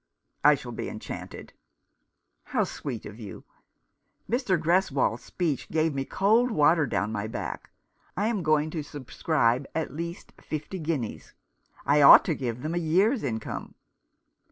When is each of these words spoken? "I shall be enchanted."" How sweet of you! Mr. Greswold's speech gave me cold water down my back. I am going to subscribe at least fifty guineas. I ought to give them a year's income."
"I 0.43 0.55
shall 0.55 0.71
be 0.71 0.89
enchanted."" 0.89 1.53
How 2.55 2.63
sweet 2.63 3.05
of 3.05 3.19
you! 3.19 3.43
Mr. 4.27 4.59
Greswold's 4.59 5.21
speech 5.21 5.69
gave 5.69 5.93
me 5.93 6.05
cold 6.05 6.49
water 6.49 6.87
down 6.87 7.11
my 7.11 7.27
back. 7.27 7.69
I 8.17 8.25
am 8.25 8.41
going 8.41 8.71
to 8.71 8.81
subscribe 8.81 9.67
at 9.75 9.93
least 9.93 10.33
fifty 10.41 10.79
guineas. 10.79 11.33
I 11.85 12.01
ought 12.01 12.25
to 12.25 12.33
give 12.33 12.63
them 12.63 12.73
a 12.73 12.79
year's 12.79 13.21
income." 13.21 13.75